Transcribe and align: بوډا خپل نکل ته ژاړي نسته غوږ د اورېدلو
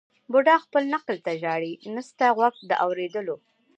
بوډا 0.31 0.55
خپل 0.65 0.83
نکل 0.93 1.17
ته 1.25 1.31
ژاړي 1.41 1.73
نسته 1.95 2.25
غوږ 2.37 2.55
د 2.69 2.71
اورېدلو 2.85 3.35